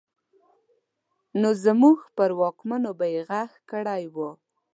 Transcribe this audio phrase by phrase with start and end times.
[1.41, 4.33] نو زموږ پر واکمنو به يې غږ کړی وای.